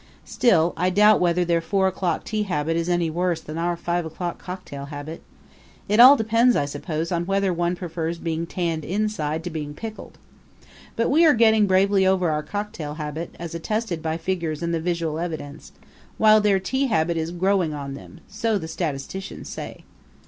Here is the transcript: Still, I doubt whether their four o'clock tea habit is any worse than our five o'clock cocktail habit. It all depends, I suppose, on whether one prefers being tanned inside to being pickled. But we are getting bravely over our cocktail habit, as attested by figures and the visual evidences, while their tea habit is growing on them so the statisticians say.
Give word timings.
Still, 0.25 0.73
I 0.77 0.89
doubt 0.89 1.19
whether 1.19 1.45
their 1.45 1.61
four 1.61 1.85
o'clock 1.85 2.23
tea 2.23 2.41
habit 2.41 2.75
is 2.75 2.89
any 2.89 3.11
worse 3.11 3.39
than 3.39 3.59
our 3.59 3.77
five 3.77 4.03
o'clock 4.03 4.39
cocktail 4.39 4.85
habit. 4.85 5.21
It 5.87 5.99
all 5.99 6.15
depends, 6.15 6.55
I 6.55 6.65
suppose, 6.65 7.11
on 7.11 7.27
whether 7.27 7.53
one 7.53 7.75
prefers 7.75 8.17
being 8.17 8.47
tanned 8.47 8.83
inside 8.83 9.43
to 9.43 9.51
being 9.51 9.75
pickled. 9.75 10.17
But 10.95 11.11
we 11.11 11.23
are 11.23 11.35
getting 11.35 11.67
bravely 11.67 12.03
over 12.07 12.31
our 12.31 12.41
cocktail 12.41 12.95
habit, 12.95 13.35
as 13.37 13.53
attested 13.53 14.01
by 14.01 14.17
figures 14.17 14.63
and 14.63 14.73
the 14.73 14.81
visual 14.81 15.19
evidences, 15.19 15.71
while 16.17 16.41
their 16.41 16.59
tea 16.59 16.87
habit 16.87 17.15
is 17.15 17.29
growing 17.29 17.75
on 17.75 17.93
them 17.93 18.21
so 18.27 18.57
the 18.57 18.67
statisticians 18.67 19.49
say. 19.49 19.83